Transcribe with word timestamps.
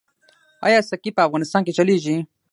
آیا 0.65 0.79
سکې 0.89 1.11
په 1.15 1.21
افغانستان 1.27 1.61
کې 1.65 1.75
چلیږي؟ 1.77 2.15